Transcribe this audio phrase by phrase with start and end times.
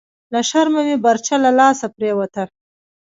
[0.33, 2.43] لهٔ شرمه مې برچه لهٔ لاسه پریوته…»